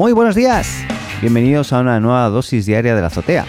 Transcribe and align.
Muy 0.00 0.12
buenos 0.12 0.34
días. 0.34 0.82
Bienvenidos 1.20 1.74
a 1.74 1.80
una 1.80 2.00
nueva 2.00 2.26
dosis 2.30 2.64
diaria 2.64 2.94
de 2.94 3.02
la 3.02 3.08
azotea. 3.08 3.44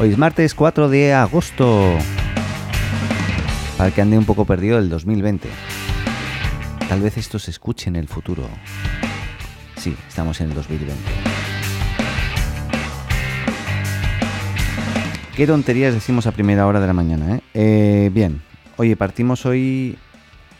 Hoy 0.00 0.08
es 0.08 0.16
martes 0.16 0.54
4 0.54 0.88
de 0.88 1.12
agosto. 1.12 1.98
Para 3.76 3.88
el 3.88 3.94
que 3.94 4.00
ande 4.00 4.16
un 4.16 4.24
poco 4.24 4.46
perdido 4.46 4.78
del 4.78 4.88
2020. 4.88 5.50
Tal 6.88 7.02
vez 7.02 7.18
esto 7.18 7.38
se 7.38 7.50
escuche 7.50 7.90
en 7.90 7.96
el 7.96 8.08
futuro. 8.08 8.48
Sí, 9.76 9.94
estamos 10.08 10.40
en 10.40 10.48
el 10.48 10.54
2020. 10.54 10.96
Qué 15.36 15.46
tonterías 15.46 15.92
decimos 15.92 16.26
a 16.26 16.32
primera 16.32 16.66
hora 16.66 16.80
de 16.80 16.86
la 16.86 16.94
mañana, 16.94 17.36
¿eh? 17.36 17.42
eh 17.52 18.10
bien, 18.14 18.40
oye, 18.78 18.96
partimos 18.96 19.44
hoy 19.44 19.98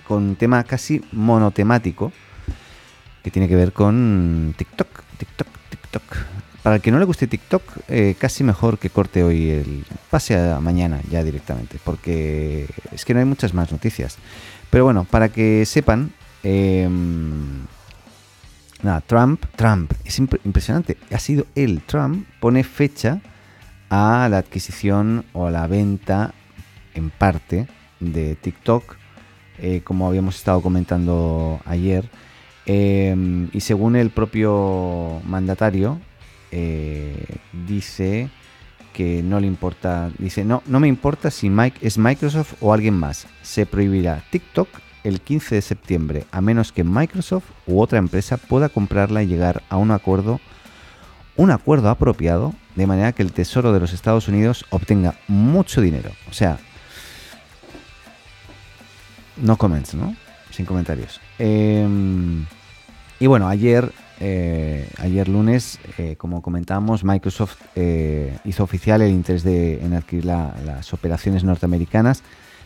con 0.07 0.25
un 0.25 0.37
tema 0.37 0.63
casi 0.65 1.01
monotemático 1.11 2.13
que 3.23 3.31
tiene 3.31 3.49
que 3.49 3.57
ver 3.57 3.73
con 3.73 4.55
TikTok, 4.57 4.89
TikTok, 5.19 5.49
TikTok. 5.69 6.03
Para 6.63 6.77
el 6.77 6.83
que 6.83 6.91
no 6.91 6.99
le 6.99 7.07
guste 7.07 7.27
TikTok, 7.27 7.63
eh, 7.89 8.15
casi 8.19 8.45
mejor 8.45 8.79
que 8.79 8.91
corte 8.91 9.23
hoy 9.23 9.51
el 9.51 9.85
pase 10.11 10.37
a 10.37 10.61
mañana 10.61 11.01
ya 11.11 11.25
directamente, 11.25 11.79
porque 11.83 12.67
es 12.93 13.05
que 13.05 13.15
no 13.15 13.21
hay 13.21 13.27
muchas 13.27 13.55
más 13.55 13.73
noticias. 13.73 14.19
Pero 14.69 14.85
bueno, 14.85 15.05
para 15.05 15.31
que 15.31 15.65
sepan, 15.65 16.13
em, 16.43 17.65
nada, 18.83 19.01
Trump, 19.01 19.45
Trump, 19.57 19.93
es 20.05 20.19
impresionante, 20.19 20.99
ha 21.11 21.19
sido 21.19 21.47
él, 21.55 21.83
Trump, 21.87 22.27
pone 22.41 22.63
fecha 22.63 23.21
a 23.89 24.29
la 24.31 24.39
adquisición 24.39 25.25
o 25.33 25.47
a 25.47 25.51
la 25.51 25.67
venta 25.67 26.35
en 26.95 27.11
parte 27.11 27.67
de 28.01 28.37
TikTok, 28.37 28.97
eh, 29.59 29.81
como 29.83 30.07
habíamos 30.07 30.37
estado 30.37 30.61
comentando 30.63 31.61
ayer. 31.65 32.09
Em, 32.73 33.49
y 33.53 33.63
según 33.63 33.97
el 33.97 34.11
propio 34.11 35.21
mandatario, 35.25 35.99
eh, 36.53 37.39
dice 37.67 38.31
que 38.93 39.25
no 39.25 39.41
le 39.41 39.49
importa, 39.49 40.13
dice, 40.19 40.45
no, 40.45 40.63
no 40.67 40.79
me 40.79 40.87
importa 40.87 41.33
si 41.33 41.51
Mike 41.51 41.85
es 41.85 41.99
Microsoft 41.99 42.55
o 42.61 42.73
alguien 42.73 42.95
más. 42.95 43.27
Se 43.43 43.67
prohibirá 43.67 44.23
TikTok 44.31 44.69
el 45.03 45.21
15 45.21 45.57
de 45.57 45.63
septiembre, 45.63 46.27
a 46.31 46.41
menos 46.41 46.71
que 46.71 46.85
Microsoft 46.85 47.51
u 47.67 47.81
otra 47.81 47.99
empresa 47.99 48.37
pueda 48.37 48.69
comprarla 48.69 49.25
y 49.25 49.27
llegar 49.27 49.65
a 49.69 49.77
un 49.77 49.91
acuerdo, 49.91 50.39
un 51.35 51.51
acuerdo 51.51 51.89
apropiado, 51.89 52.55
de 52.77 52.87
manera 52.87 53.11
que 53.11 53.25
el 53.25 53.33
Tesoro 53.33 53.73
de 53.73 53.81
los 53.81 53.93
Estados 53.93 54.29
Unidos 54.29 54.65
obtenga 54.71 55.17
mucho 55.27 55.81
dinero. 55.81 56.13
O 56.31 56.33
sea, 56.33 56.61
no 59.39 59.57
comments, 59.57 59.95
¿no? 59.95 60.15
Sin 60.53 60.67
comentarios. 60.67 61.21
Em, 61.37 62.47
y 63.21 63.27
bueno, 63.27 63.49
ayer, 63.49 63.93
eh, 64.19 64.89
ayer 64.97 65.29
lunes, 65.29 65.79
eh, 65.99 66.17
como 66.17 66.41
comentábamos, 66.41 67.05
Microsoft 67.05 67.61
eh, 67.77 68.39
hizo 68.47 68.65
oficial 68.65 69.03
el 69.03 69.11
interés 69.11 69.45
de, 69.45 69.85
en 69.85 69.93
adquirir 69.93 70.25
las 70.25 70.95
operaciones 70.95 71.45
norteamericanas, 71.45 72.23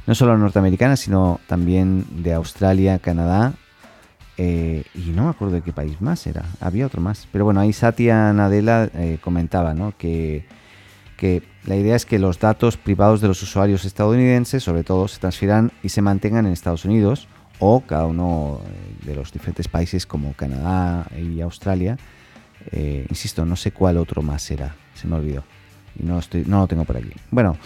no 0.07 0.15
solo 0.15 0.39
norteamericanas, 0.39 1.01
sino 1.01 1.41
también 1.49 2.07
de 2.23 2.35
Australia, 2.35 3.01
Canadá, 3.01 3.55
y 4.37 5.13
no 5.15 5.25
me 5.25 5.31
acuerdo 5.31 5.55
de 5.55 5.63
qué 5.63 5.73
país 5.73 6.01
más 6.01 6.25
era, 6.27 6.45
había 6.61 6.87
otro 6.87 7.01
más. 7.01 7.27
Pero 7.33 7.45
bueno, 7.45 7.61
ahí 7.61 7.73
Satya 7.73 8.33
Nadella 8.33 8.91
comentaba 9.21 9.75
¿no? 9.75 9.93
que, 9.97 10.45
que 11.17 11.43
la 11.65 11.77
idea 11.77 11.97
es 11.97 12.07
que 12.07 12.19
los 12.21 12.39
datos 12.39 12.77
privados 12.77 13.21
de 13.21 13.29
los 13.29 13.43
usuarios 13.43 13.85
estadounidenses, 13.85 14.63
sobre 14.63 14.85
todo, 14.85 15.09
se 15.09 15.19
transfieran 15.19 15.73
y 15.83 15.89
se 15.89 16.03
mantengan 16.03 16.47
en 16.47 16.53
Estados 16.53 16.85
Unidos 16.85 17.29
o 17.67 17.81
cada 17.81 18.05
uno 18.07 18.61
eh, 18.63 19.07
de 19.07 19.15
los 19.15 19.33
diferentes 19.33 19.69
países 19.69 20.07
como 20.07 20.35
Canadá 20.35 21.07
y 21.19 21.41
Australia. 21.41 21.97
Eh, 22.71 23.07
insisto, 23.09 23.47
no 23.47 23.57
sé 23.57 23.73
cuál 23.73 23.97
otro 23.97 24.21
más 24.21 24.43
será, 24.43 24.77
se 24.95 25.09
me 25.09 25.17
olvidó. 25.17 25.45
Y 25.99 26.05
no, 26.05 26.19
estoy, 26.19 26.45
no 26.47 26.61
lo 26.61 26.67
tengo 26.67 26.85
por 26.85 26.99
aquí. 26.99 27.13
Bueno, 27.31 27.57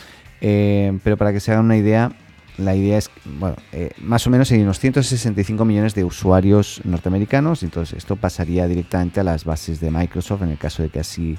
eh, 0.40 0.96
pero 1.02 1.16
para 1.16 1.32
que 1.32 1.40
se 1.40 1.50
hagan 1.50 1.64
una 1.64 1.76
idea, 1.76 2.12
la 2.58 2.76
idea 2.76 2.98
es, 2.98 3.10
bueno, 3.24 3.56
más 4.00 4.24
o 4.26 4.30
menos 4.30 4.52
hay 4.52 4.62
unos 4.62 4.78
165 4.78 5.64
millones 5.64 5.94
de 5.94 6.04
usuarios 6.04 6.80
norteamericanos, 6.84 7.64
entonces 7.64 7.98
esto 7.98 8.14
pasaría 8.14 8.68
directamente 8.68 9.20
a 9.20 9.24
las 9.24 9.44
bases 9.44 9.80
de 9.80 9.90
Microsoft 9.90 10.42
en 10.42 10.50
el 10.50 10.58
caso 10.58 10.82
de 10.82 10.90
que 10.90 11.00
así 11.00 11.38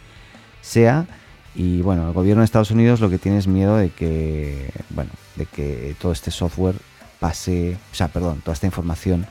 sea. 0.61 1.07
Y 1.55 1.81
bueno, 1.81 2.07
el 2.07 2.13
gobierno 2.13 2.41
de 2.41 2.45
Estados 2.45 2.71
Unidos 2.71 2.99
lo 2.99 3.09
que 3.09 3.17
tiene 3.19 3.37
es 3.37 3.47
miedo 3.47 3.77
de 3.77 3.89
que, 3.89 4.69
bueno, 4.89 5.11
de 5.35 5.45
que 5.45 5.95
todo 5.99 6.11
este 6.11 6.31
software 6.31 6.75
pase, 7.19 7.77
o 7.91 7.95
sea, 7.95 8.07
perdón, 8.07 8.41
toda 8.41 8.53
esta 8.53 8.65
información 8.65 9.25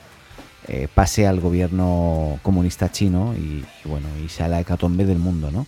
eh, 0.67 0.87
pase 0.93 1.25
al 1.25 1.39
gobierno 1.39 2.39
comunista 2.43 2.91
chino 2.91 3.33
y, 3.35 3.65
bueno, 3.85 4.07
y 4.23 4.29
sea 4.29 4.47
la 4.47 4.59
hecatombe 4.59 5.05
del 5.05 5.17
mundo, 5.17 5.51
¿no? 5.51 5.65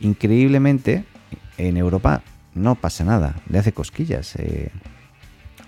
Increíblemente, 0.00 1.04
en 1.56 1.76
Europa 1.76 2.22
no 2.54 2.74
pasa 2.74 3.04
nada, 3.04 3.36
le 3.48 3.58
hace 3.58 3.72
cosquillas. 3.72 4.34
Eh. 4.36 4.70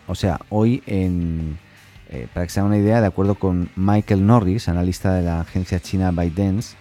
o 0.06 0.14
sea, 0.14 0.40
hoy 0.48 0.82
en, 0.86 1.58
eh, 2.10 2.26
para 2.32 2.46
que 2.46 2.52
se 2.52 2.60
haga 2.60 2.66
una 2.66 2.78
idea, 2.78 3.00
de 3.00 3.06
acuerdo 3.06 3.36
con 3.36 3.70
Michael 3.76 4.26
Norris, 4.26 4.69
analista 4.69 5.14
de 5.14 5.22
la 5.22 5.40
agencia 5.40 5.80
china 5.80 6.10
ByteDance, 6.10 6.76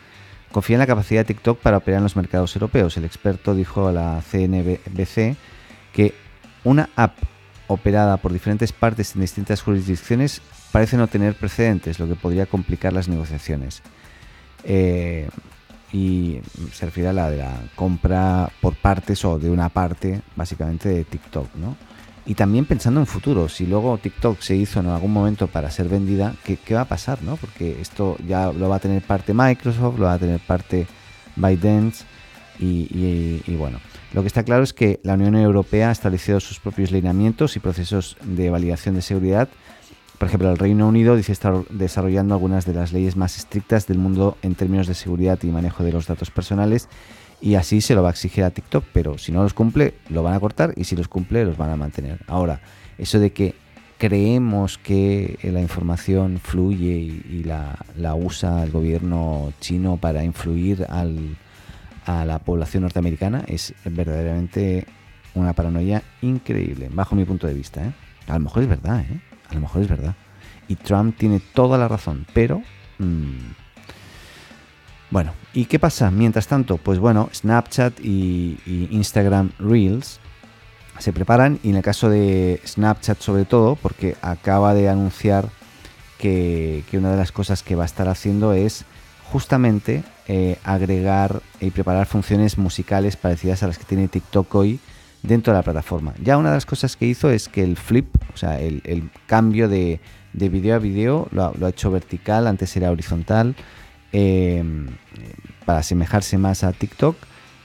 confía 0.51 0.75
en 0.75 0.79
la 0.79 0.87
capacidad 0.87 1.21
de 1.21 1.33
TikTok 1.33 1.59
para 1.59 1.77
operar 1.77 1.99
en 1.99 2.03
los 2.03 2.15
mercados 2.15 2.55
europeos. 2.55 2.97
El 2.97 3.05
experto 3.05 3.53
dijo 3.53 3.87
a 3.87 3.91
la 3.91 4.21
CNBC 4.29 5.35
que 5.93 6.13
una 6.63 6.89
app 6.95 7.15
operada 7.71 8.17
por 8.17 8.33
diferentes 8.33 8.71
partes 8.71 9.15
en 9.15 9.21
distintas 9.21 9.61
jurisdicciones 9.61 10.41
parece 10.71 10.97
no 10.97 11.07
tener 11.07 11.35
precedentes, 11.35 11.99
lo 11.99 12.07
que 12.07 12.15
podría 12.15 12.45
complicar 12.45 12.93
las 12.93 13.07
negociaciones. 13.07 13.81
Eh, 14.63 15.29
y 15.93 16.39
se 16.71 16.85
refiere 16.85 17.09
a 17.09 17.13
la 17.13 17.29
de 17.29 17.37
la 17.37 17.53
compra 17.75 18.49
por 18.61 18.75
partes 18.75 19.25
o 19.25 19.37
de 19.39 19.49
una 19.49 19.69
parte, 19.69 20.21
básicamente, 20.35 20.89
de 20.89 21.03
TikTok, 21.03 21.55
¿no? 21.55 21.75
Y 22.25 22.35
también 22.35 22.65
pensando 22.65 22.99
en 22.99 23.07
futuro, 23.07 23.49
si 23.49 23.65
luego 23.65 23.97
TikTok 23.97 24.39
se 24.41 24.55
hizo 24.55 24.79
en 24.79 24.87
algún 24.87 25.11
momento 25.11 25.47
para 25.47 25.71
ser 25.71 25.89
vendida, 25.89 26.35
¿qué, 26.43 26.57
va 26.73 26.81
a 26.81 26.85
pasar, 26.85 27.23
no? 27.23 27.35
Porque 27.35 27.81
esto 27.81 28.15
ya 28.27 28.53
lo 28.53 28.69
va 28.69 28.75
a 28.75 28.79
tener 28.79 29.01
parte 29.01 29.33
Microsoft, 29.33 29.97
lo 29.97 30.05
va 30.05 30.13
a 30.13 30.19
tener 30.19 30.39
parte 30.39 30.87
ByteDance 31.35 32.05
y 32.59 33.55
bueno, 33.55 33.79
lo 34.13 34.21
que 34.21 34.27
está 34.27 34.43
claro 34.43 34.63
es 34.63 34.73
que 34.73 34.99
la 35.03 35.13
Unión 35.13 35.35
Europea 35.35 35.89
ha 35.89 35.91
establecido 35.91 36.41
sus 36.41 36.59
propios 36.59 36.91
lineamientos 36.91 37.55
y 37.55 37.59
procesos 37.59 38.17
de 38.23 38.49
validación 38.49 38.95
de 38.95 39.01
seguridad. 39.01 39.47
Por 40.17 40.27
ejemplo, 40.27 40.51
el 40.51 40.57
Reino 40.57 40.87
Unido 40.87 41.15
dice 41.15 41.31
estar 41.31 41.65
desarrollando 41.69 42.33
algunas 42.33 42.65
de 42.65 42.73
las 42.73 42.91
leyes 42.91 43.15
más 43.15 43.37
estrictas 43.37 43.87
del 43.87 43.99
mundo 43.99 44.37
en 44.41 44.55
términos 44.55 44.87
de 44.87 44.95
seguridad 44.95 45.39
y 45.41 45.47
manejo 45.47 45.83
de 45.83 45.93
los 45.93 46.07
datos 46.07 46.29
personales 46.29 46.89
y 47.39 47.55
así 47.55 47.79
se 47.79 47.95
lo 47.95 48.03
va 48.03 48.09
a 48.09 48.11
exigir 48.11 48.43
a 48.43 48.51
TikTok, 48.51 48.83
pero 48.91 49.17
si 49.17 49.31
no 49.31 49.43
los 49.43 49.53
cumple, 49.53 49.93
lo 50.09 50.23
van 50.23 50.33
a 50.33 50.39
cortar 50.39 50.73
y 50.75 50.83
si 50.83 50.95
los 50.97 51.07
cumple, 51.07 51.45
los 51.45 51.57
van 51.57 51.71
a 51.71 51.77
mantener. 51.77 52.19
Ahora, 52.27 52.61
eso 52.97 53.17
de 53.17 53.31
que 53.31 53.55
creemos 53.97 54.77
que 54.77 55.39
la 55.41 55.61
información 55.61 56.39
fluye 56.43 56.97
y, 56.97 57.43
la 57.43 58.15
usa 58.15 58.63
el 58.63 58.71
gobierno 58.71 59.53
chino 59.59 59.97
para 59.97 60.23
influir 60.23 60.85
al, 60.89 61.37
a 62.05 62.25
la 62.25 62.39
población 62.39 62.83
norteamericana 62.83 63.43
es 63.47 63.73
verdaderamente 63.85 64.85
una 65.33 65.53
paranoia 65.53 66.03
increíble, 66.21 66.89
bajo 66.91 67.15
mi 67.15 67.25
punto 67.25 67.47
de 67.47 67.53
vista. 67.53 67.83
¿eh? 67.83 67.93
A 68.27 68.33
lo 68.33 68.41
mejor 68.41 68.63
es 68.63 68.69
verdad, 68.69 69.01
¿eh? 69.01 69.21
a 69.49 69.53
lo 69.53 69.61
mejor 69.61 69.81
es 69.81 69.87
verdad. 69.87 70.15
Y 70.67 70.75
Trump 70.75 71.17
tiene 71.17 71.41
toda 71.53 71.77
la 71.77 71.87
razón, 71.87 72.25
pero... 72.33 72.61
Mm, 72.99 73.51
bueno, 75.09 75.33
¿y 75.53 75.65
qué 75.65 75.77
pasa? 75.77 76.09
Mientras 76.09 76.47
tanto, 76.47 76.77
pues 76.77 76.97
bueno, 76.97 77.29
Snapchat 77.33 77.99
y, 77.99 78.57
Instagram 78.91 79.51
Reels 79.59 80.21
se 80.99 81.11
preparan 81.11 81.59
y 81.63 81.71
en 81.71 81.75
el 81.75 81.83
caso 81.83 82.09
de 82.09 82.61
Snapchat 82.65 83.19
sobre 83.19 83.43
todo, 83.43 83.75
porque 83.75 84.15
acaba 84.21 84.73
de 84.73 84.87
anunciar 84.87 85.49
que, 86.17 86.85
que 86.89 86.97
una 86.97 87.11
de 87.11 87.17
las 87.17 87.33
cosas 87.33 87.61
que 87.61 87.75
va 87.75 87.83
a 87.83 87.87
estar 87.87 88.07
haciendo 88.07 88.53
es 88.53 88.85
justamente 89.31 90.03
eh, 90.27 90.57
agregar 90.63 91.41
y 91.61 91.71
preparar 91.71 92.05
funciones 92.05 92.57
musicales 92.57 93.15
parecidas 93.15 93.63
a 93.63 93.67
las 93.67 93.77
que 93.77 93.85
tiene 93.85 94.09
TikTok 94.09 94.53
hoy 94.55 94.79
dentro 95.23 95.53
de 95.53 95.59
la 95.59 95.63
plataforma. 95.63 96.13
Ya 96.21 96.37
una 96.37 96.49
de 96.49 96.55
las 96.55 96.65
cosas 96.65 96.97
que 96.97 97.05
hizo 97.05 97.29
es 97.29 97.47
que 97.47 97.63
el 97.63 97.77
flip, 97.77 98.07
o 98.33 98.37
sea, 98.37 98.59
el, 98.59 99.09
cambio 99.27 99.69
de, 99.69 100.01
de, 100.33 100.49
video 100.49 100.75
a 100.75 100.79
video 100.79 101.29
lo 101.31 101.53
ha, 101.65 101.69
hecho 101.69 101.91
vertical, 101.91 102.45
antes 102.45 102.75
era 102.75 102.91
horizontal, 102.91 103.55
em, 104.11 104.87
para 105.65 105.79
asemejarse 105.79 106.37
más 106.37 106.63
a 106.63 106.73
TikTok. 106.73 107.15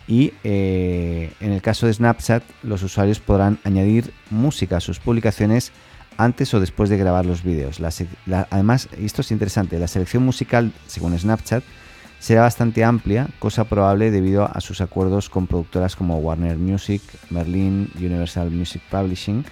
Y 0.06 0.34
eh, 0.44 1.32
en 1.40 1.50
el 1.50 1.62
caso 1.62 1.86
de 1.86 1.94
Snapchat, 1.94 2.44
los 2.62 2.84
usuarios 2.84 3.18
podrán 3.18 3.58
añadir 3.64 4.12
música 4.30 4.76
a 4.76 4.80
sus 4.80 5.00
publicaciones 5.00 5.72
antes 6.16 6.52
o 6.54 6.60
después 6.60 6.90
de 6.90 6.96
grabar 6.96 7.26
los 7.26 7.42
vídeos. 7.42 7.80
además, 8.50 8.88
esto 8.98 9.20
es 9.20 9.30
interesante, 9.30 9.78
la 9.78 9.88
selección 9.88 10.24
musical, 10.24 10.72
según 10.86 11.18
Snapchat, 11.18 11.62
será 12.18 12.42
bastante 12.42 12.82
amplia, 12.84 13.28
cosa 13.38 13.64
probable 13.64 14.10
debido 14.10 14.44
a 14.44 14.60
sus 14.60 14.80
acuerdos 14.80 15.28
con 15.28 15.46
productoras 15.46 15.96
como 15.96 16.18
Warner 16.18 16.56
Music, 16.56 17.02
Merlin, 17.30 17.90
Universal 17.96 18.50
Music 18.50 18.82
Publishing 18.90 19.44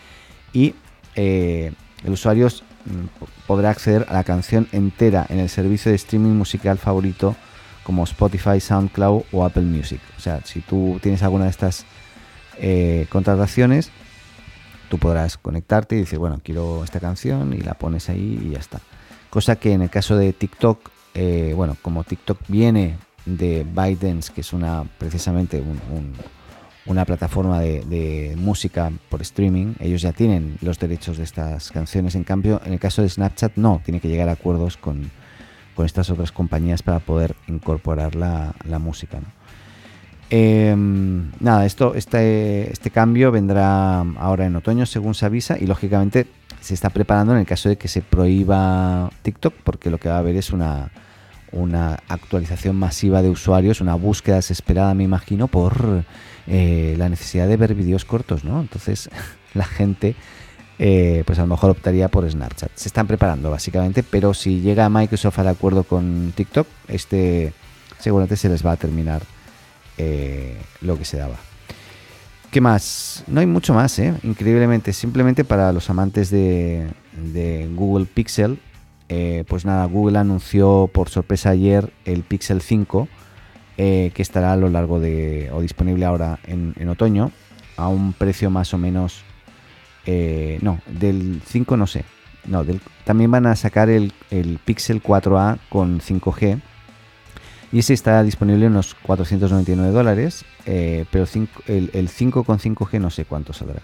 y 0.52 0.74
eh, 1.14 1.72
el 2.04 2.12
usuario 2.12 2.48
mm, 2.48 3.46
podrá 3.46 3.70
acceder 3.70 4.06
a 4.08 4.14
la 4.14 4.24
canción 4.24 4.66
entera 4.72 5.26
en 5.28 5.38
el 5.38 5.48
servicio 5.48 5.90
de 5.90 5.96
streaming 5.96 6.32
musical 6.32 6.78
favorito 6.78 7.36
como 7.82 8.04
Spotify, 8.04 8.60
SoundCloud 8.60 9.24
o 9.30 9.44
Apple 9.44 9.62
Music. 9.62 10.00
O 10.16 10.20
sea, 10.20 10.40
si 10.44 10.60
tú 10.60 10.98
tienes 11.02 11.22
alguna 11.22 11.44
de 11.44 11.50
estas 11.50 11.84
eh, 12.56 13.06
contrataciones, 13.10 13.90
tú 14.88 14.98
podrás 14.98 15.36
conectarte 15.38 15.96
y 15.96 16.00
decir, 16.00 16.18
bueno, 16.18 16.40
quiero 16.42 16.84
esta 16.84 17.00
canción 17.00 17.52
y 17.52 17.58
la 17.58 17.74
pones 17.74 18.08
ahí 18.08 18.40
y 18.42 18.50
ya 18.50 18.58
está. 18.58 18.80
Cosa 19.30 19.56
que 19.56 19.72
en 19.72 19.82
el 19.82 19.90
caso 19.90 20.16
de 20.16 20.32
TikTok, 20.32 20.90
eh, 21.14 21.52
bueno, 21.56 21.76
como 21.82 22.04
TikTok 22.04 22.38
viene 22.48 22.96
de 23.26 23.64
ByteDance, 23.64 24.32
que 24.32 24.42
es 24.42 24.52
una 24.52 24.84
precisamente 24.98 25.62
una 26.86 27.04
plataforma 27.04 27.60
de, 27.60 28.34
música 28.36 28.92
por 29.08 29.22
streaming, 29.22 29.74
ellos 29.80 30.02
ya 30.02 30.12
tienen 30.12 30.58
los 30.60 30.78
derechos 30.78 31.16
de 31.16 31.24
estas 31.24 31.70
canciones. 31.70 32.14
En 32.14 32.24
cambio, 32.24 32.60
en 32.64 32.74
el 32.74 32.78
caso 32.78 33.02
de 33.02 33.08
Snapchat 33.08 33.56
no, 33.56 33.80
tiene 33.84 34.00
que 34.00 34.08
llegar 34.08 34.28
a 34.28 34.32
acuerdos 34.32 34.76
con, 34.76 35.10
estas 35.78 36.08
otras 36.10 36.30
compañías 36.30 36.82
para 36.82 37.00
poder 37.00 37.34
incorporar 37.48 38.14
la, 38.14 38.54
música. 38.78 39.18
Em, 40.30 41.30
nada, 41.40 41.66
esto, 41.66 41.94
este, 41.94 42.72
este 42.72 42.90
cambio 42.90 43.30
vendrá 43.30 44.00
ahora 44.00 44.46
en 44.46 44.56
otoño, 44.56 44.86
según 44.86 45.14
se 45.14 45.26
avisa, 45.26 45.58
y 45.58 45.66
lógicamente 45.66 46.26
se 46.60 46.74
está 46.74 46.90
preparando 46.90 47.34
en 47.34 47.40
el 47.40 47.46
caso 47.46 47.68
de 47.68 47.76
que 47.76 47.88
se 47.88 48.00
prohíba 48.00 49.10
TikTok, 49.22 49.54
porque 49.64 49.90
lo 49.90 49.98
que 49.98 50.08
va 50.08 50.16
a 50.16 50.18
haber 50.18 50.36
es 50.36 50.50
una, 50.50 50.90
una 51.52 51.98
actualización 52.08 52.76
masiva 52.76 53.22
de 53.22 53.28
usuarios, 53.28 53.80
una 53.80 53.94
búsqueda 53.94 54.36
desesperada, 54.36 54.94
me 54.94 55.04
imagino, 55.04 55.46
por 55.46 56.04
eh, 56.46 56.94
la 56.98 57.08
necesidad 57.08 57.46
de 57.46 57.56
ver 57.56 57.74
vídeos 57.74 58.04
cortos, 58.04 58.44
¿no? 58.44 58.60
Entonces 58.60 59.10
la 59.54 59.64
gente, 59.64 60.16
eh, 60.78 61.22
pues 61.26 61.38
a 61.38 61.42
lo 61.42 61.48
mejor 61.48 61.70
optaría 61.70 62.08
por 62.08 62.28
Snapchat. 62.28 62.70
Se 62.74 62.88
están 62.88 63.06
preparando, 63.06 63.50
básicamente, 63.50 64.02
pero 64.02 64.32
si 64.32 64.60
llega 64.60 64.88
Microsoft 64.88 65.38
al 65.38 65.48
acuerdo 65.48 65.84
con 65.84 66.32
TikTok, 66.34 66.66
este 66.88 67.52
seguramente 67.98 68.36
se 68.36 68.48
les 68.48 68.64
va 68.64 68.72
a 68.72 68.76
terminar 68.76 69.22
eh, 69.98 70.56
lo 70.80 70.98
que 70.98 71.04
se 71.04 71.16
daba. 71.16 71.36
¿Qué 72.50 72.60
más? 72.60 73.24
No 73.26 73.40
hay 73.40 73.46
mucho 73.46 73.74
más, 73.74 73.98
¿eh? 73.98 74.14
Increíblemente, 74.22 74.92
simplemente 74.92 75.44
para 75.44 75.72
los 75.72 75.90
amantes 75.90 76.30
de, 76.30 76.88
Google 77.74 78.06
Pixel, 78.06 78.60
eh, 79.08 79.44
pues 79.48 79.64
nada, 79.64 79.84
Google 79.86 80.18
anunció 80.18 80.88
por 80.92 81.08
sorpresa 81.08 81.50
ayer 81.50 81.92
el 82.04 82.22
Pixel 82.22 82.60
5, 82.60 83.08
eh, 83.76 84.12
que 84.14 84.22
estará 84.22 84.52
a 84.52 84.56
lo 84.56 84.68
largo 84.68 85.00
de, 85.00 85.50
o 85.52 85.60
disponible 85.60 86.04
ahora 86.04 86.38
en, 86.44 86.88
otoño, 86.88 87.32
a 87.76 87.88
un 87.88 88.12
precio 88.12 88.50
más 88.50 88.72
o 88.72 88.78
menos, 88.78 89.24
no, 90.06 90.78
del 90.86 91.42
5 91.44 91.76
no 91.76 91.86
sé, 91.88 92.04
no, 92.46 92.64
también 93.04 93.30
van 93.30 93.46
a 93.46 93.56
sacar 93.56 93.88
el, 93.88 94.12
Pixel 94.64 95.02
4A 95.02 95.58
con 95.68 96.00
5G, 96.00 96.60
y 97.74 97.80
ese 97.80 97.92
está 97.92 98.22
disponible 98.22 98.64
en 98.64 98.72
unos 98.72 98.94
499 98.94 99.92
dólares, 99.92 100.46
pero 100.64 101.26
el, 101.66 101.90
el 101.92 102.08
5 102.08 102.44
con 102.44 102.58
5G 102.58 103.00
no 103.00 103.10
sé 103.10 103.26
cuánto 103.26 103.52
saldrá. 103.52 103.82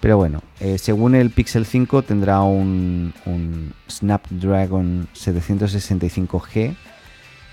Pero 0.00 0.16
bueno, 0.16 0.42
eh, 0.60 0.78
según 0.78 1.14
el 1.14 1.30
Pixel 1.30 1.66
5 1.66 2.02
tendrá 2.02 2.40
un, 2.40 3.12
Snapdragon 3.88 5.08
765G 5.14 6.74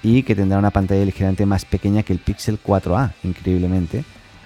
y 0.02 0.24
que 0.24 0.34
tendrá 0.34 0.58
una 0.58 0.72
pantalla 0.72 1.04
ligeramente 1.04 1.46
más 1.46 1.66
pequeña 1.66 2.04
que 2.04 2.14
el 2.14 2.20
Pixel 2.20 2.58
4A, 2.64 3.12
increíblemente, 3.24 4.06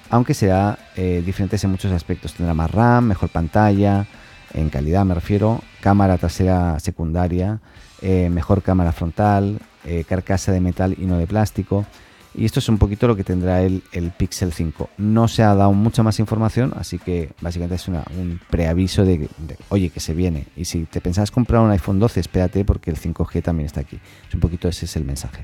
aunque 0.10 0.34
será 0.34 0.80
eh, 0.96 1.22
diferente 1.24 1.58
en 1.62 1.70
muchos 1.70 1.92
aspectos. 1.92 2.34
Tendrá 2.34 2.56
más 2.56 2.72
RAM, 2.72 3.06
mejor 3.06 3.30
pantalla, 3.30 4.08
en 4.54 4.70
calidad 4.70 5.06
me 5.06 5.14
refiero, 5.14 5.62
cámara 5.80 6.18
trasera 6.18 6.80
secundaria, 6.80 7.60
eh, 8.02 8.30
mejor 8.32 8.64
cámara 8.64 8.94
frontal, 8.94 9.60
carcasa 10.08 10.52
de 10.52 10.62
metal 10.62 10.96
y 10.98 11.06
no 11.06 11.18
de 11.18 11.28
plástico. 11.28 11.86
Y 12.34 12.46
esto 12.46 12.60
es 12.60 12.70
un 12.70 12.78
poquito 12.78 13.08
lo 13.08 13.16
que 13.16 13.26
tendrá 13.26 13.62
el, 13.62 13.84
el 13.92 14.12
Pixel 14.12 14.54
5. 14.54 14.90
No 14.98 15.28
se 15.28 15.44
ha 15.44 15.54
dado 15.54 15.74
mucha 15.74 16.02
más 16.02 16.18
información, 16.20 16.74
así 16.78 16.98
que 16.98 17.32
básicamente 17.42 17.76
es 17.76 17.88
un 17.88 18.40
preaviso 18.50 19.04
de, 19.04 19.30
oye, 19.68 19.90
que 19.90 20.00
se 20.00 20.14
viene. 20.14 20.48
Y 20.56 20.66
si 20.66 20.86
te 20.86 21.02
pensabas 21.02 21.30
comprar 21.30 21.62
un 21.62 21.72
iPhone 21.72 22.00
12, 22.00 22.22
espérate 22.22 22.64
porque 22.64 22.90
el 22.90 22.98
5G 22.98 23.44
también 23.44 23.66
está 23.66 23.82
aquí. 23.82 24.00
Es 24.28 24.34
un 24.34 24.40
poquito 24.40 24.70
ese 24.70 24.86
es 24.86 24.96
el 24.96 25.04
mensaje. 25.04 25.44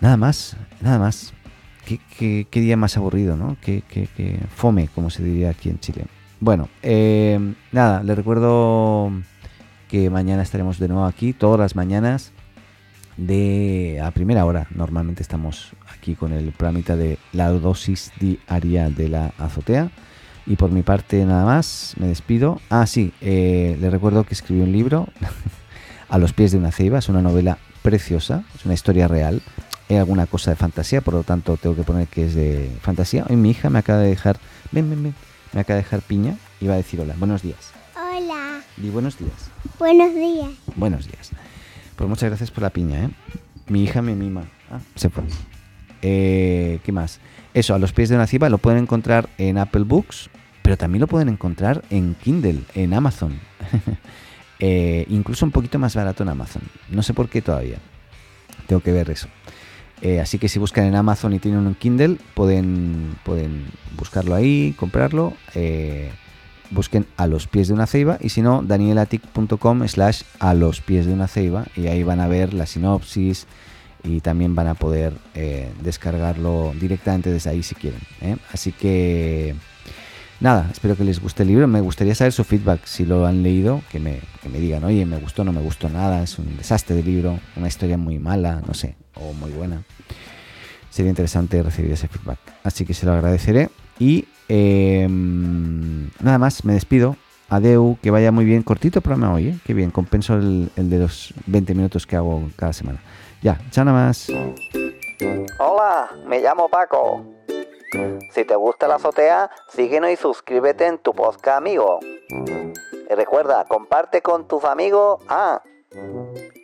Nada 0.00 0.18
más, 0.18 0.56
nada 0.82 0.98
más. 0.98 1.32
Qué, 1.86 2.46
día 2.52 2.76
más 2.76 2.96
aburrido, 2.96 3.36
¿no? 3.36 3.56
Qué, 3.62 3.82
fome, 4.54 4.88
como 4.94 5.08
se 5.08 5.22
diría 5.22 5.50
aquí 5.50 5.70
en 5.70 5.78
Chile. 5.80 6.04
Bueno, 6.40 6.68
eh, 6.82 7.54
nada, 7.72 8.02
le 8.02 8.14
recuerdo 8.14 9.10
que 9.88 10.10
mañana 10.10 10.42
estaremos 10.42 10.78
de 10.78 10.88
nuevo 10.88 11.06
aquí, 11.06 11.32
todas 11.32 11.58
las 11.58 11.74
mañanas 11.74 12.32
de 13.16 14.00
a 14.02 14.10
primera 14.10 14.44
hora. 14.44 14.66
Normalmente 14.74 15.22
estamos 15.22 15.72
aquí 15.92 16.14
con 16.14 16.32
el 16.32 16.52
programita 16.52 16.96
de 16.96 17.18
la 17.32 17.50
dosis 17.50 18.12
diaria 18.18 18.90
de 18.90 19.08
la 19.08 19.32
azotea. 19.38 19.90
Y 20.46 20.56
por 20.56 20.70
mi 20.70 20.82
parte 20.82 21.24
nada 21.24 21.44
más, 21.44 21.94
me 21.98 22.06
despido. 22.06 22.60
Ah, 22.68 22.86
sí, 22.86 23.12
eh, 23.20 23.78
le 23.80 23.88
recuerdo 23.88 24.24
que 24.24 24.34
escribí 24.34 24.60
un 24.60 24.72
libro, 24.72 25.08
A 26.08 26.18
los 26.18 26.32
pies 26.32 26.52
de 26.52 26.58
una 26.58 26.70
ceiba, 26.70 26.98
es 26.98 27.08
una 27.08 27.22
novela 27.22 27.58
preciosa, 27.82 28.44
es 28.54 28.64
una 28.64 28.74
historia 28.74 29.08
real. 29.08 29.42
Hay 29.88 29.96
alguna 29.96 30.26
cosa 30.26 30.50
de 30.50 30.56
fantasía, 30.56 31.00
por 31.00 31.14
lo 31.14 31.22
tanto 31.24 31.56
tengo 31.56 31.74
que 31.74 31.82
poner 31.82 32.08
que 32.08 32.26
es 32.26 32.34
de 32.34 32.70
fantasía. 32.82 33.26
Hoy 33.28 33.36
mi 33.36 33.50
hija 33.50 33.70
me 33.70 33.78
acaba 33.78 33.98
de 33.98 34.10
dejar, 34.10 34.38
ven, 34.70 34.88
ven, 34.88 35.02
ven, 35.02 35.14
me 35.52 35.60
acaba 35.60 35.76
de 35.76 35.82
dejar 35.82 36.02
piña 36.02 36.36
y 36.60 36.66
va 36.66 36.74
a 36.74 36.76
decir 36.76 37.00
hola, 37.00 37.14
buenos 37.18 37.42
días. 37.42 37.72
Hola. 37.96 38.60
Di 38.76 38.90
buenos 38.90 39.18
días. 39.18 39.50
Buenos 39.78 40.14
días. 40.14 40.50
Buenos 40.76 41.06
días. 41.06 41.32
Pues 41.96 42.08
muchas 42.08 42.28
gracias 42.28 42.50
por 42.50 42.62
la 42.62 42.70
piña, 42.70 43.04
¿eh? 43.04 43.10
Mi 43.68 43.84
hija 43.84 44.02
me 44.02 44.14
mima. 44.14 44.44
Ah, 44.70 44.80
se 44.94 45.10
fue. 45.10 45.22
Eh, 46.02 46.80
¿Qué 46.84 46.92
más? 46.92 47.20
Eso, 47.54 47.74
a 47.74 47.78
los 47.78 47.92
pies 47.92 48.08
de 48.08 48.16
una 48.16 48.26
ciba 48.26 48.48
lo 48.48 48.58
pueden 48.58 48.82
encontrar 48.82 49.28
en 49.38 49.58
Apple 49.58 49.84
Books, 49.84 50.28
pero 50.62 50.76
también 50.76 51.00
lo 51.00 51.06
pueden 51.06 51.28
encontrar 51.28 51.82
en 51.90 52.14
Kindle, 52.16 52.62
en 52.74 52.94
Amazon. 52.94 53.38
Eh, 54.60 55.04
incluso 55.10 55.44
un 55.44 55.50
poquito 55.50 55.80
más 55.80 55.96
barato 55.96 56.22
en 56.22 56.28
Amazon. 56.28 56.62
No 56.88 57.02
sé 57.02 57.12
por 57.12 57.28
qué 57.28 57.42
todavía. 57.42 57.78
Tengo 58.68 58.80
que 58.80 58.92
ver 58.92 59.10
eso. 59.10 59.26
Eh, 60.00 60.20
así 60.20 60.38
que 60.38 60.48
si 60.48 60.60
buscan 60.60 60.86
en 60.86 60.94
Amazon 60.94 61.34
y 61.34 61.40
tienen 61.40 61.66
un 61.66 61.74
Kindle, 61.74 62.18
pueden, 62.34 63.16
pueden 63.24 63.66
buscarlo 63.98 64.34
ahí, 64.34 64.74
comprarlo 64.78 65.34
busquen 66.70 67.06
a 67.16 67.26
los 67.26 67.46
pies 67.46 67.68
de 67.68 67.74
una 67.74 67.86
ceiba 67.86 68.18
y 68.20 68.30
si 68.30 68.42
no, 68.42 68.62
danielatic.com 68.62 69.86
slash 69.86 70.22
a 70.38 70.54
los 70.54 70.80
pies 70.80 71.06
de 71.06 71.12
una 71.12 71.28
ceiba 71.28 71.66
y 71.76 71.86
ahí 71.86 72.02
van 72.02 72.20
a 72.20 72.28
ver 72.28 72.54
la 72.54 72.66
sinopsis 72.66 73.46
y 74.02 74.20
también 74.20 74.54
van 74.54 74.68
a 74.68 74.74
poder 74.74 75.14
eh, 75.34 75.72
descargarlo 75.82 76.72
directamente 76.78 77.30
desde 77.30 77.50
ahí 77.50 77.62
si 77.62 77.74
quieren. 77.74 78.00
¿eh? 78.20 78.36
Así 78.52 78.72
que 78.72 79.54
nada, 80.40 80.68
espero 80.70 80.96
que 80.96 81.04
les 81.04 81.20
guste 81.20 81.42
el 81.42 81.48
libro. 81.48 81.66
Me 81.66 81.80
gustaría 81.80 82.14
saber 82.14 82.32
su 82.32 82.44
feedback 82.44 82.84
si 82.84 83.06
lo 83.06 83.26
han 83.26 83.42
leído, 83.42 83.82
que 83.90 83.98
me, 83.98 84.20
que 84.42 84.48
me 84.48 84.60
digan, 84.60 84.84
oye, 84.84 85.06
me 85.06 85.16
gustó, 85.18 85.42
no 85.42 85.52
me 85.52 85.62
gustó 85.62 85.88
nada, 85.88 86.22
es 86.22 86.38
un 86.38 86.56
desastre 86.56 86.96
de 86.96 87.02
libro, 87.02 87.40
una 87.56 87.68
historia 87.68 87.96
muy 87.96 88.18
mala, 88.18 88.62
no 88.66 88.74
sé, 88.74 88.94
o 89.14 89.32
muy 89.32 89.50
buena. 89.50 89.82
Sería 90.90 91.10
interesante 91.10 91.62
recibir 91.62 91.90
ese 91.92 92.06
feedback. 92.06 92.38
Así 92.62 92.84
que 92.84 92.94
se 92.94 93.06
lo 93.06 93.12
agradeceré. 93.12 93.70
Y 93.98 94.26
em, 94.48 96.10
nada 96.20 96.38
más, 96.38 96.64
me 96.64 96.74
despido. 96.74 97.16
Adeu, 97.48 97.98
que 98.02 98.10
vaya 98.10 98.32
muy 98.32 98.44
bien. 98.44 98.62
Cortito 98.62 99.00
programa 99.00 99.34
hoy, 99.34 99.48
¿eh? 99.48 99.58
Qué 99.64 99.74
bien, 99.74 99.90
compenso 99.90 100.34
el, 100.34 100.70
de 100.76 100.98
los 100.98 101.34
20 101.46 101.74
minutos 101.74 102.06
que 102.06 102.16
hago 102.16 102.48
cada 102.56 102.72
semana. 102.72 103.00
Ya, 103.42 103.58
chao 103.70 103.84
nada 103.84 104.06
más. 104.06 104.28
Hola, 105.58 106.10
me 106.26 106.40
llamo 106.40 106.68
Paco. 106.68 107.24
Si 108.32 108.44
te 108.44 108.56
gusta 108.56 108.88
la 108.88 108.96
azotea, 108.96 109.50
síguenos 109.68 110.10
y 110.10 110.16
suscríbete 110.16 110.86
en 110.86 110.98
tu 110.98 111.12
podcast 111.12 111.58
amigo. 111.58 112.00
Y 112.00 113.14
recuerda, 113.14 113.64
comparte 113.66 114.20
con 114.20 114.48
tus 114.48 114.64
amigos, 114.64 115.22
ah, 115.28 115.62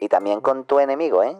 y 0.00 0.08
también 0.08 0.40
con 0.40 0.64
tu 0.64 0.80
enemigo, 0.80 1.22
¿eh? 1.22 1.37